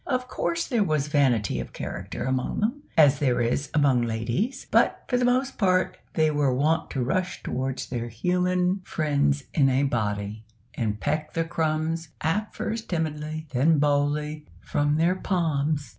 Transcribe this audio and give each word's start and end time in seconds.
Of 0.07 0.27
course 0.27 0.65
there 0.65 0.83
was 0.83 1.09
vanity 1.09 1.59
of 1.59 1.73
character 1.73 2.23
among 2.23 2.59
them, 2.59 2.81
as 2.97 3.19
there 3.19 3.39
is 3.39 3.69
among 3.71 4.01
ladies; 4.01 4.65
but, 4.71 5.03
for 5.07 5.15
the 5.15 5.25
most 5.25 5.59
part, 5.59 5.97
they 6.15 6.31
were 6.31 6.51
wont 6.51 6.89
to 6.89 7.03
rush 7.03 7.43
towards 7.43 7.85
their 7.85 8.07
human 8.07 8.79
friends 8.83 9.43
in 9.53 9.69
a 9.69 9.83
body, 9.83 10.43
and 10.73 10.99
peck 10.99 11.33
the 11.33 11.43
crumbs 11.43 12.09
at 12.19 12.55
first 12.55 12.89
timidly, 12.89 13.45
then 13.53 13.77
boldly 13.77 14.47
from 14.59 14.95
their 14.95 15.13
palms. 15.13 15.89